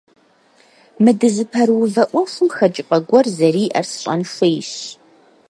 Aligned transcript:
Мы 1.03 1.11
дызыпэрыувэ 1.19 2.03
Ӏуэхум 2.09 2.49
хэкӀыпӀэ 2.55 2.97
гуэр 3.07 3.25
зэриӀэр 3.35 3.85
сщӀэн 3.91 4.21
хуейщ. 4.31 4.71